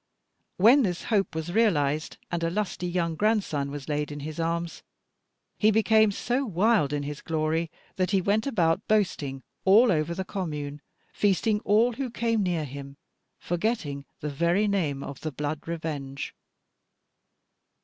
When 0.57 0.81
this 0.81 1.03
hope 1.03 1.35
was 1.35 1.51
realized, 1.51 2.17
and 2.31 2.43
a 2.43 2.49
lusty 2.49 2.87
young 2.87 3.13
grandson 3.13 3.69
was 3.69 3.87
laid 3.87 4.11
in 4.11 4.21
his 4.21 4.39
arms, 4.39 4.81
he 5.59 5.69
became 5.69 6.09
so 6.11 6.43
wild 6.43 6.91
in 6.91 7.03
his 7.03 7.21
glory, 7.21 7.69
that 7.97 8.09
he 8.09 8.19
went 8.19 8.47
about 8.47 8.87
boasting 8.87 9.43
all 9.63 9.91
over 9.91 10.15
the 10.15 10.25
commune, 10.25 10.81
feasting 11.13 11.59
all 11.59 11.91
who 11.93 12.09
came 12.09 12.41
near 12.41 12.65
him, 12.65 12.97
forgetting 13.37 14.03
the 14.21 14.29
very 14.31 14.67
name 14.67 15.03
of 15.03 15.21
the 15.21 15.31
blood 15.31 15.67
revenge. 15.67 16.33